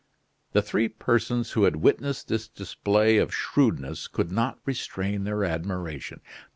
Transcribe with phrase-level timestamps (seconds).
[0.53, 6.21] The three persons who had witnessed this display of shrewdness could not restrain their admiration.